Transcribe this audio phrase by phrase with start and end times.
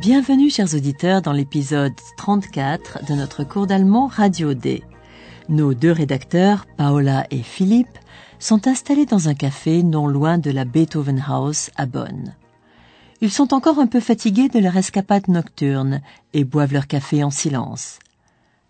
[0.00, 4.82] Bienvenue chers auditeurs dans l'épisode 34 de notre cours d'allemand Radio D.
[5.50, 7.98] Nos deux rédacteurs, Paola et Philippe,
[8.38, 12.34] sont installés dans un café non loin de la Beethoven House à Bonn.
[13.20, 16.00] Ils sont encore un peu fatigués de leur escapade nocturne
[16.32, 17.98] et boivent leur café en silence.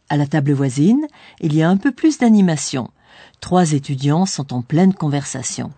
[0.09, 1.07] À la table voisine,
[1.41, 2.91] il y a un peu plus d'animation.
[3.41, 5.71] Trois étudiants sont en pleine conversation.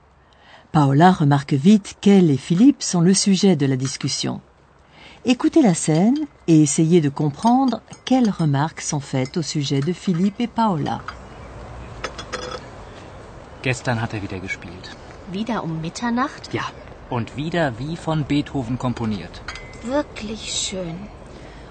[0.72, 4.41] Paola remarque vite qu'elle et Philippe sont le sujet de la discussion.
[5.24, 6.18] Écoutez la scène
[6.48, 11.00] et essayez de comprendre quelles remarques sont faites au sujet de Philippe et Paola.
[13.62, 14.97] Gestern hat er wieder gespielt.
[15.30, 16.52] Wieder um Mitternacht?
[16.52, 16.64] Ja,
[17.08, 19.42] und wieder wie von Beethoven komponiert.
[19.84, 20.97] Wirklich schön.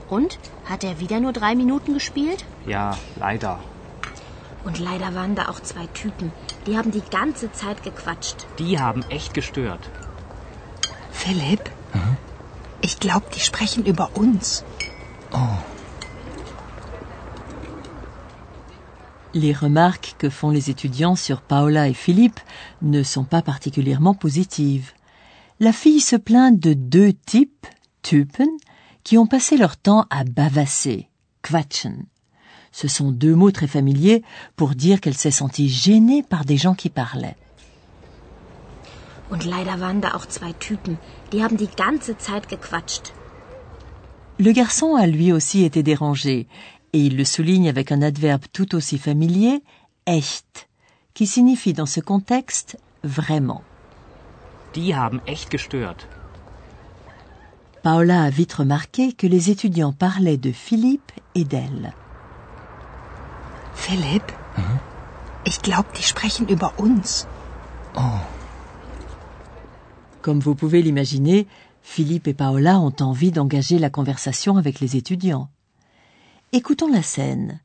[0.10, 0.40] Und?
[0.64, 2.46] Hat er wieder nur drei Minuten gespielt?
[2.66, 3.60] Ja, leider.
[4.64, 6.32] Und leider waren da auch zwei Typen.
[6.68, 8.48] Die haben die ganze Zeit gequatscht.
[8.60, 9.90] Die haben echt gestört.
[11.12, 11.70] Philipp?
[13.04, 14.64] Uns.
[19.34, 22.40] Les remarques que font les étudiants sur Paola et Philippe
[22.84, 24.92] ne sont pas particulièrement positives.
[25.60, 27.66] La fille se plaint de deux types,
[28.04, 28.50] Typen,
[29.04, 31.10] qui ont passé leur temps à bavasser,
[31.42, 32.06] quatschen.
[32.72, 34.22] Ce sont deux mots très familiers
[34.56, 37.38] pour dire qu'elle s'est sentie gênée par des gens qui parlaient.
[39.32, 41.00] Und leider waren da auch zwei Typen.
[41.32, 43.14] Die haben die ganze Zeit gequatscht.
[44.38, 46.48] Le garçon a lui aussi été dérangé,
[46.94, 49.62] et il le souligne avec un adverbe tout aussi familier,
[50.06, 50.68] echt,
[51.14, 53.62] qui signifie dans ce contexte vraiment.
[54.76, 56.08] Die haben echt gestört.
[57.84, 61.94] Paola a vite remarqué que les étudiants parlaient de Philippe et d'elle.
[63.74, 64.24] Philipp?
[65.46, 67.28] Ich glaube, die sprechen über uns.
[70.22, 71.48] Comme vous pouvez l'imaginer,
[71.82, 75.50] Philippe et Paola ont envie d'engager la conversation avec les étudiants.
[76.54, 77.60] Écoutons la scène.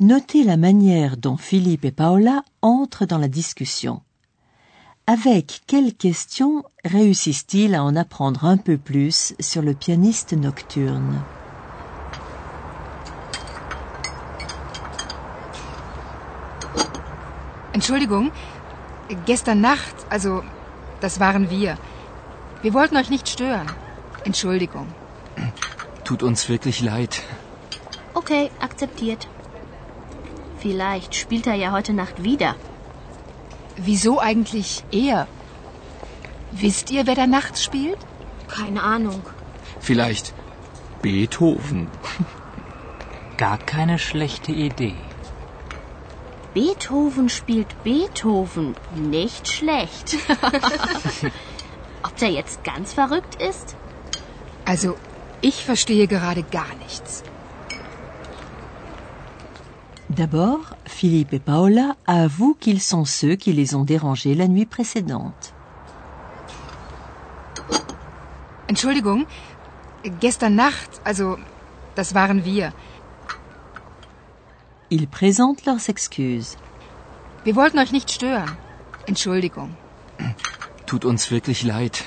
[0.00, 4.00] Notez la manière dont Philippe et Paola entrent dans la discussion.
[5.06, 11.20] Avec quelles questions réussissent-ils à en apprendre un peu plus sur le pianiste nocturne?
[17.74, 18.30] Entschuldigung,
[19.26, 20.42] gestern Nacht, also
[21.02, 21.76] das waren wir.
[22.62, 23.70] Wir wollten euch nicht stören.
[24.24, 24.86] Entschuldigung.
[26.04, 27.22] Tut uns wirklich leid.
[28.14, 29.28] Okay, akzeptiert.
[30.58, 32.54] Vielleicht spielt er ja heute Nacht wieder.
[33.76, 35.26] Wieso eigentlich er?
[36.52, 37.98] Wisst ihr, wer da nachts spielt?
[38.46, 39.22] Keine Ahnung.
[39.80, 40.34] Vielleicht
[41.00, 41.88] Beethoven.
[43.38, 44.94] Gar keine schlechte Idee.
[46.54, 48.74] Beethoven spielt Beethoven.
[48.94, 50.16] Nicht schlecht.
[52.02, 53.74] Ob der jetzt ganz verrückt ist?
[54.64, 54.96] Also,
[55.40, 57.22] ich verstehe gerade gar nichts.
[60.10, 65.54] D'abord, Philippe et Paola avouent qu'ils sont ceux qui les ont dérangés la nuit précédente.
[68.68, 69.26] Entschuldigung,
[70.20, 71.38] gestern Nacht, also
[71.94, 72.72] das waren wir.
[74.92, 76.58] Ils présentent leurs excuses.
[77.46, 78.50] Wir wollten euch nicht stören.
[79.08, 79.70] Entschuldigung.
[80.84, 82.04] Tut uns wirklich leid.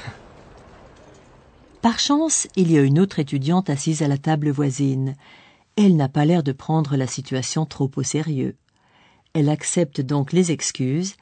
[1.81, 5.15] Par chance, il y a une autre étudiante assise à la table voisine.
[5.75, 8.55] Elle n'a pas l'air de prendre la situation trop au sérieux.
[9.33, 11.15] Elle accepte donc les excuses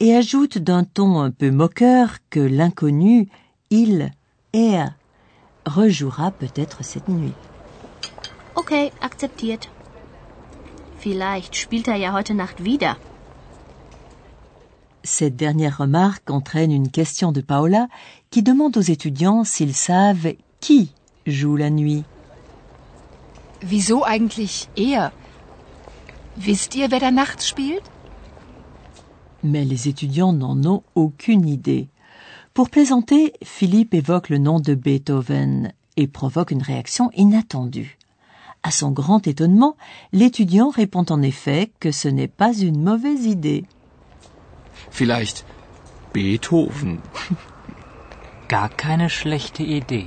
[0.00, 3.28] et ajoute d'un ton un peu moqueur que l'inconnu,
[3.70, 4.10] il,
[4.52, 4.86] er,
[5.64, 7.34] rejouera peut-être cette nuit.
[8.56, 9.70] Okay, akzeptiert.
[11.04, 12.96] Vielleicht spielt er ja heute Nacht wieder.
[15.02, 17.88] Cette dernière remarque entraîne une question de Paola
[18.30, 20.94] qui demande aux étudiants s'ils savent qui
[21.26, 22.04] joue la nuit.
[23.60, 25.12] Wieso eigentlich er?
[26.38, 27.84] Wisst ihr, wer da nachts spielt?
[29.42, 31.88] Mais les étudiants n'en ont aucune idée.
[32.54, 37.98] Pour plaisanter, Philippe évoque le nom de Beethoven et provoque une réaction inattendue.
[38.66, 39.76] À son grand étonnement,
[40.12, 43.66] l'étudiant répond en effet que ce n'est pas une mauvaise idée.
[44.90, 45.44] Vielleicht
[46.14, 46.98] Beethoven.
[48.48, 50.06] Gar keine schlechte Idee.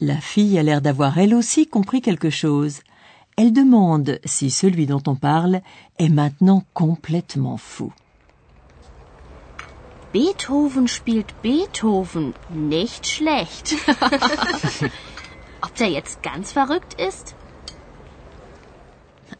[0.00, 2.80] La fille a l'air d'avoir elle aussi compris quelque chose.
[3.36, 5.62] Elle demande si celui dont on parle
[5.98, 7.92] est maintenant complètement fou.
[10.12, 12.32] Beethoven spielt Beethoven.
[12.54, 13.74] Nicht schlecht.
[15.80, 17.34] Ob der jetzt ganz verrückt ist?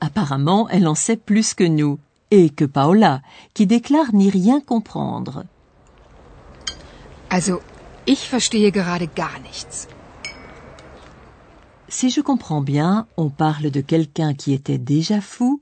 [0.01, 1.99] Apparemment, elle en sait plus que nous,
[2.31, 3.21] et que Paola,
[3.53, 5.45] qui déclare n'y rien comprendre.
[7.29, 7.61] Also,
[8.07, 9.87] ich verstehe gerade gar nichts.
[11.89, 15.61] Si je comprends bien, on parle de quelqu'un qui était déjà fou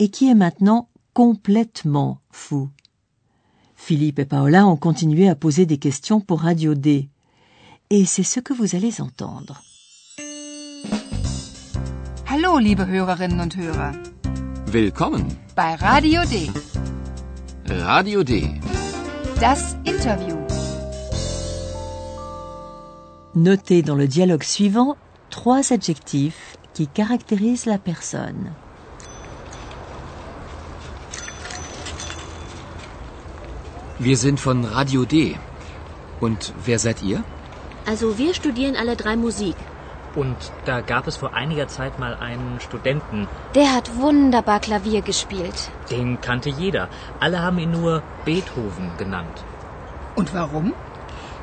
[0.00, 2.68] et qui est maintenant complètement fou.
[3.76, 7.08] Philippe et Paola ont continué à poser des questions pour Radio D.
[7.90, 9.62] Et c'est ce que vous allez entendre.
[12.46, 13.92] Hallo, liebe Hörerinnen und Hörer.
[14.66, 15.36] Willkommen.
[15.56, 16.48] Bei Radio D.
[17.66, 18.60] Radio D.
[19.40, 20.36] Das Interview.
[23.34, 24.96] Notez dans le dialogue suivant
[25.30, 28.54] trois adjectifs qui caractérisent la personne.
[33.98, 35.36] Wir sind von Radio D.
[36.20, 37.24] Und wer seid ihr?
[37.86, 39.56] Also wir studieren alle drei Musik.
[40.16, 45.70] Und da gab es vor einiger Zeit mal einen Studenten, Der hat wunderbar Klavier gespielt.
[45.90, 46.88] den kannte jeder.
[47.20, 49.44] Alle haben ihn nur Beethoven genannt.
[50.14, 50.72] Und warum?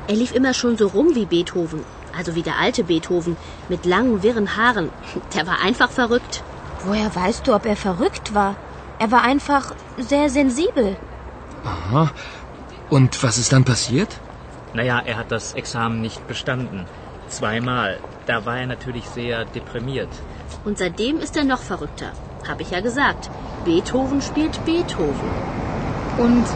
[0.08, 1.84] Er lief immer schon so rum wie Beethoven.
[2.18, 3.36] Also wie der alte Beethoven.
[3.68, 4.90] Mit langen, wirren Haaren.
[5.34, 6.42] Der war einfach verrückt.
[6.84, 8.56] Woher weißt du, ob er verrückt war?
[8.98, 10.96] Er war einfach sehr sensibel.
[11.64, 12.10] Aha.
[12.90, 14.20] Und was ist dann passiert?
[14.74, 16.86] Naja, er hat das Examen nicht bestanden.
[17.34, 17.98] Zweimal.
[18.26, 20.08] Da war er natürlich sehr deprimiert.
[20.64, 22.12] Und seitdem ist er noch verrückter.
[22.46, 23.28] Hab ich ja gesagt.
[23.64, 25.30] Beethoven spielt Beethoven.
[26.16, 26.46] Und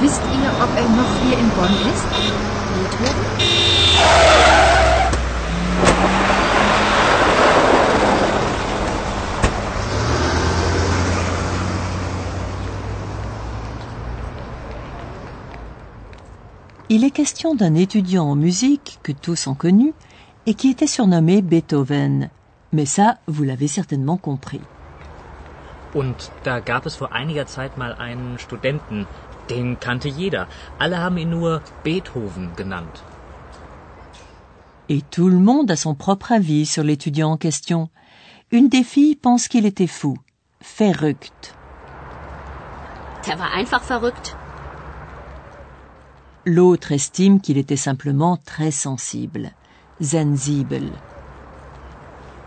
[0.00, 2.06] wisst ihr, ob er noch hier in Bonn ist?
[2.74, 4.69] Beethoven?
[16.92, 19.92] Il est question d'un étudiant en musique que tous ont connu
[20.46, 22.30] et qui était surnommé Beethoven.
[22.72, 24.60] Mais ça, vous l'avez certainement compris.
[25.94, 29.06] Und da gab es vor einiger Zeit mal einen Studenten,
[29.48, 30.48] den kannte jeder.
[30.80, 33.04] Alle haben ihn nur Beethoven genannt.
[34.88, 37.88] Et tout le monde a son propre avis sur l'étudiant en question.
[38.50, 40.18] Une des filles pense qu'il était fou,
[40.60, 41.54] verrückt.
[43.28, 44.34] Der war einfach verrückt.
[46.52, 49.52] L'autre estime qu'il était simplement très sensible,
[50.00, 50.90] sensibel.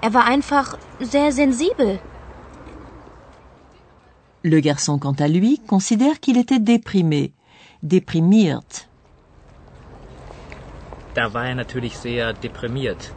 [0.02, 2.02] Er war einfach sehr sensibel.
[4.44, 7.32] Le garçon, quant à lui, considère qu'il était déprimé,
[7.82, 8.90] déprimiert.
[11.16, 13.14] Da war er natürlich sehr deprimiert.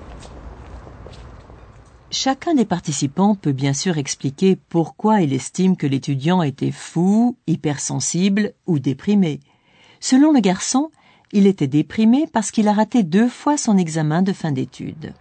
[2.12, 8.52] Chacun des participants peut bien sûr expliquer pourquoi il estime que l'étudiant était fou, hypersensible
[8.68, 9.40] ou déprimé.
[10.00, 10.90] Selon le garçon,
[11.32, 15.14] il était déprimé parce qu'il a raté deux fois son examen de fin d'études.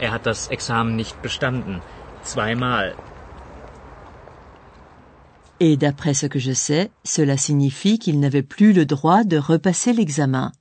[0.00, 1.80] Er hat das Examen nicht bestanden.
[2.24, 2.94] Zweimal.
[5.60, 9.92] Et d'après ce que je sais, cela signifie qu'il n'avait plus le droit de repasser
[9.92, 10.52] l'examen.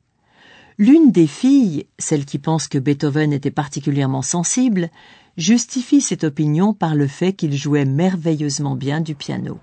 [0.77, 4.89] L'une des filles, celle qui pense que Beethoven était particulièrement sensible,
[5.37, 9.59] justifie cette opinion par le fait qu'il jouait merveilleusement bien du piano.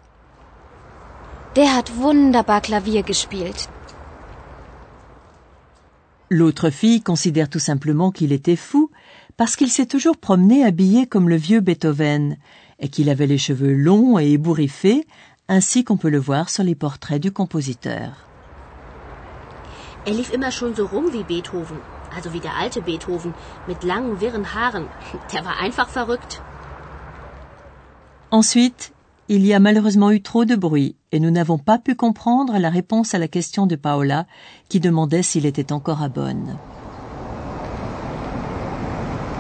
[1.57, 3.69] Der hat wunderbar Klavier gespielt.
[6.29, 8.91] L'autre fille considère tout simplement qu'il était fou
[9.39, 12.37] parce qu'il s'est toujours promené habillé comme le vieux Beethoven
[12.79, 15.07] et qu'il avait les cheveux longs et ébouriffés,
[15.49, 18.27] ainsi qu'on peut le voir sur les portraits du compositeur.
[20.05, 21.79] Er lief immer schon so rum wie Beethoven.
[22.15, 23.33] Also wie der alte Beethoven.
[23.67, 24.87] Mit langen, wirren Haaren.
[25.33, 26.43] Der war einfach verrückt.
[28.31, 28.91] Ensuite,
[29.29, 32.71] il y a malheureusement eu trop de bruit et nous n'avons pas pu comprendre la
[32.71, 34.27] réponse à la question de Paola
[34.69, 36.57] qui demandait s'il était encore à Bonn.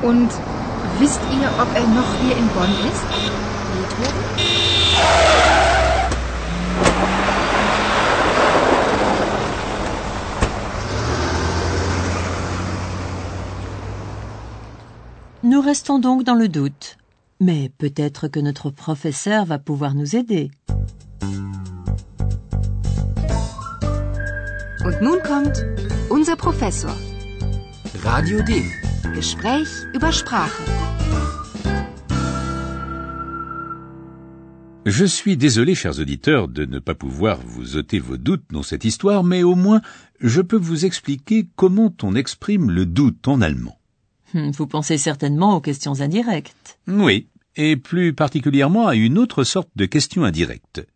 [0.02, 0.28] Und
[0.98, 3.06] wisst ihr, ob er noch hier in Bonn ist?
[3.72, 4.56] Beethoven?
[15.42, 16.96] Nous restons donc dans le doute.
[17.40, 20.50] Mais peut-être que notre professeur va pouvoir nous aider.
[24.84, 25.64] Und nun kommt
[26.10, 26.94] unser Professor.
[28.02, 28.62] Radio D.
[29.14, 30.62] Gespräch über Sprache.
[34.86, 38.84] Je suis désolé, chers auditeurs, de ne pas pouvoir vous ôter vos doutes dans cette
[38.84, 39.82] histoire, mais au moins
[40.20, 43.76] je peux vous expliquer comment on exprime le doute en allemand.
[44.34, 46.78] Hmm, Vous pensez certainement aux questions indirectes.
[46.88, 50.86] Oui, et plus particulièrement à une autre sorte de question indirecte.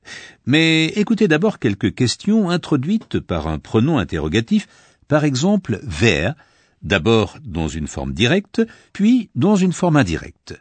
[0.46, 4.68] Mais écoutez d'abord quelques questions introduites par un pronom interrogatif,
[5.08, 6.34] par exemple wer,
[6.82, 10.60] d'abord dans une forme directe, puis dans une forme indirecte.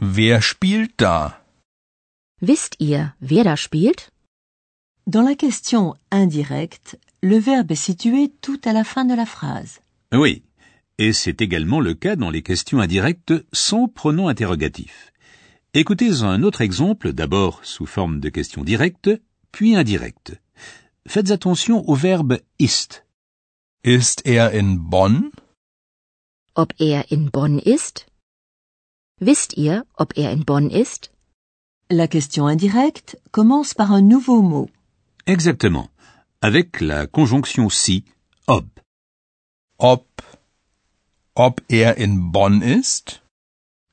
[0.00, 1.42] Wer spielt da?
[2.42, 4.10] Wisst ihr, wer da spielt?
[5.06, 9.80] Dans la question indirecte, le verbe est situé tout à la fin de la phrase.
[10.12, 10.42] Oui,
[11.00, 15.12] et c'est également le cas dans les questions indirectes sans pronom interrogatif.
[15.72, 19.08] Écoutez un autre exemple, d'abord sous forme de question directe,
[19.50, 20.38] puis indirecte.
[21.06, 23.06] Faites attention au verbe ist.
[23.82, 25.30] Ist er in Bonn?
[26.54, 28.06] Ob er in Bonn ist?
[29.22, 31.10] Wisst ihr, ob er in Bonn ist?
[31.88, 34.68] La question indirecte commence par un nouveau mot.
[35.26, 35.88] Exactement,
[36.42, 38.04] avec la conjonction si,
[38.46, 38.66] ob.
[39.78, 40.04] Ob.
[41.36, 43.22] Ob er in Bonn ist?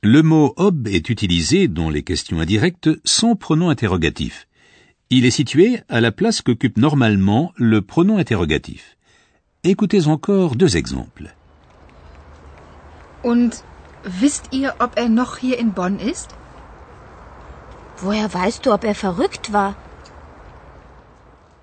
[0.02, 4.48] Le mot ob est utilisé dans les questions indirectes sans pronom interrogatif.
[5.12, 8.98] Il est situé à la place qu'occupe normalement le pronom interrogatif.
[9.64, 11.36] Écoutez encore deux exemples.
[13.22, 13.64] Und
[14.04, 16.30] wisst ihr, ob er noch hier in Bonn ist?
[17.98, 19.76] Woher weißt du, ob er verrückt war?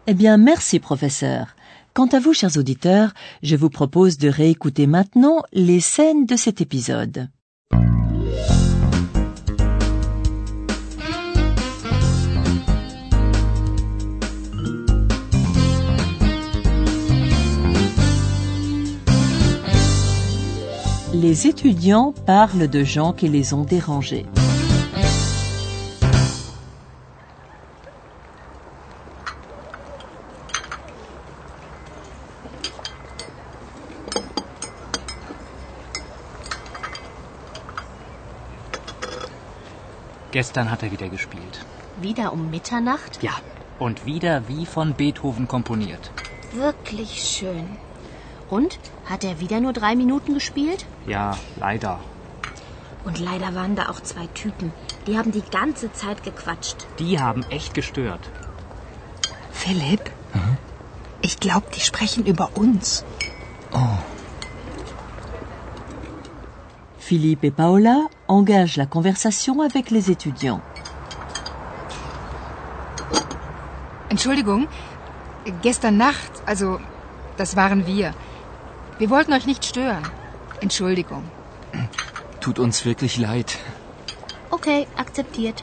[0.07, 1.49] Eh bien, merci, professeur.
[1.97, 6.61] Quant à vous, chers auditeurs, je vous propose de réécouter maintenant les scènes de cet
[6.61, 7.29] épisode.
[21.15, 24.27] Les étudiants parlent de gens qui les ont dérangés.
[40.35, 41.64] Gestern hat er wieder gespielt.
[41.97, 43.23] Wieder um Mitternacht?
[43.23, 43.35] Ja,
[43.79, 46.11] und wieder wie von Beethoven komponiert.
[46.50, 47.69] Wirklich schön.
[48.50, 48.81] Und?
[49.05, 50.87] Hat er wieder nur drei Minuten gespielt?
[51.07, 52.00] Ja, leider.
[53.05, 54.73] Und leider waren da auch zwei Typen.
[55.07, 56.79] Die haben die ganze Zeit gequatscht.
[56.99, 58.29] Die haben echt gestört.
[59.53, 60.11] Philipp?
[61.23, 63.05] Ich glaube, die sprechen über uns.
[67.07, 70.63] Philippe et Paola engagent la conversation avec les étudiants.
[74.09, 74.69] Entschuldigung,
[75.61, 76.81] gestern Nacht, also
[77.37, 78.15] das waren wir.
[78.97, 80.03] Wir wollten euch nicht stören.
[80.63, 81.25] Entschuldigung.
[82.41, 83.59] Tut uns wirklich leid.
[84.51, 85.63] Okay, akzeptiert.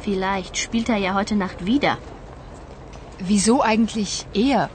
[0.00, 1.98] Vielleicht spielt er ja heute Nacht wieder.
[3.20, 4.70] Wieso eigentlich er?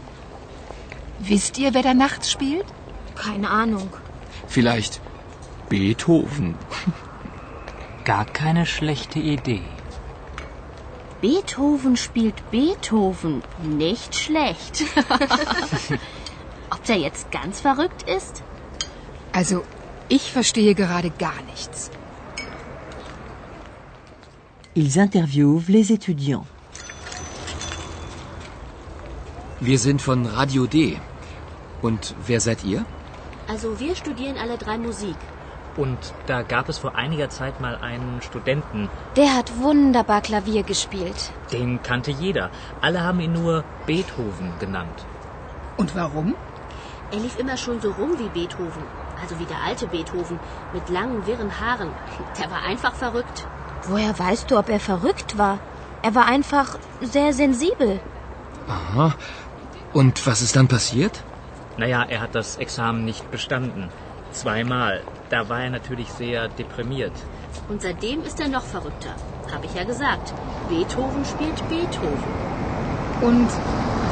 [1.20, 2.68] Wisst ihr, wer da nachts spielt?
[3.16, 3.90] Keine Ahnung.
[4.48, 5.02] Vielleicht
[5.70, 6.56] Beethoven.
[8.04, 9.64] Gar keine schlechte Idee.
[11.22, 13.42] Beethoven spielt Beethoven.
[13.64, 14.84] Nicht schlecht.
[16.70, 18.44] Ob der jetzt ganz verrückt ist?
[19.32, 19.64] Also,
[20.08, 21.90] ich verstehe gerade gar nichts.
[24.76, 26.46] Ils interviewent les étudiants.
[29.62, 30.98] Wir sind von Radio D.
[31.82, 32.86] Und wer seid ihr?
[33.48, 35.16] Also wir studieren alle drei Musik.
[35.78, 41.32] Und da gab es vor einiger Zeit mal einen Studenten, Der hat wunderbar Klavier gespielt.
[41.52, 42.50] den kannte jeder.
[42.82, 45.06] Alle haben ihn nur Beethoven genannt.
[45.78, 46.36] Und warum?
[47.12, 48.84] Er lief immer schon so rum wie Beethoven.
[49.22, 50.40] Also wie der alte Beethoven.
[50.74, 51.90] Mit langen, wirren Haaren.
[52.40, 53.46] Der war einfach verrückt.
[53.88, 55.60] Woher weißt du, ob er verrückt war?
[56.02, 58.00] Er war einfach sehr sensibel.
[58.68, 59.14] Aha.
[59.94, 61.24] Und was ist dann passiert?
[61.78, 63.90] Naja, er hat das Examen nicht bestanden.
[64.32, 65.04] Zweimal.
[65.30, 67.14] Da war er natürlich sehr deprimiert.
[67.68, 69.16] Und seitdem ist er noch verrückter.
[69.52, 70.34] Hab ich ja gesagt.
[70.70, 72.34] Beethoven spielt Beethoven.
[73.22, 73.50] Und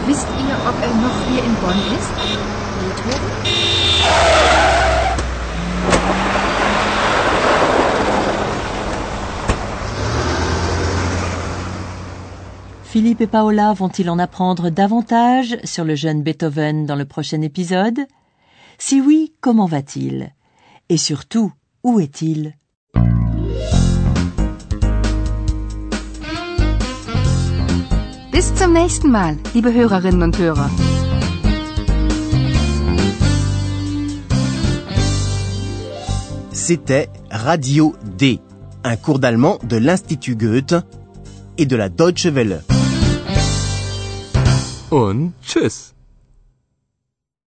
[0.07, 2.13] wisst ihr, ob er noch hier in Bonn ist?
[2.79, 3.31] Beethoven?
[12.83, 17.99] Philippe et Paola vont-ils en apprendre davantage sur le jeune Beethoven dans le prochain épisode
[18.77, 20.31] Si oui, comment va-t-il
[20.89, 21.51] Et surtout,
[21.83, 22.53] où est-il?
[28.31, 30.69] Bis zum nächsten Mal, liebe Hörerinnen und Hörer.
[36.51, 38.39] C'était Radio D,
[38.83, 40.75] un cours d'allemand de l'Institut Goethe
[41.57, 42.61] et de la Deutsche Welle.
[44.91, 45.92] Und tschüss.